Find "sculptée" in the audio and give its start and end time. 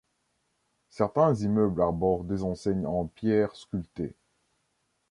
3.55-4.15